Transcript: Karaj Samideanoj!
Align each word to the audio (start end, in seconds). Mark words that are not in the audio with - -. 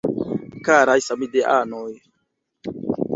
Karaj 0.67 1.01
Samideanoj! 1.09 1.91